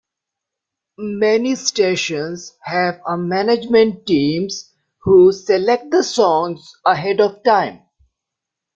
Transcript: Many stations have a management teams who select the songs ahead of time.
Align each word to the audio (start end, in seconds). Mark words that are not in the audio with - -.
Many 0.97 1.53
stations 1.53 2.57
have 2.63 3.01
a 3.07 3.15
management 3.15 4.07
teams 4.07 4.73
who 5.03 5.31
select 5.31 5.91
the 5.91 6.01
songs 6.01 6.73
ahead 6.87 7.21
of 7.21 7.43
time. 7.43 7.83